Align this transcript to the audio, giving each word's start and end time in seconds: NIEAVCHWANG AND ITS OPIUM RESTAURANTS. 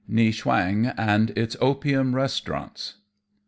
NIEAVCHWANG 0.09 0.95
AND 0.97 1.29
ITS 1.37 1.55
OPIUM 1.61 2.15
RESTAURANTS. 2.15 2.95